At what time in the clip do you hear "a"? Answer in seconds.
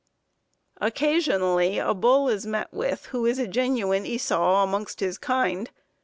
1.77-1.93, 3.37-3.45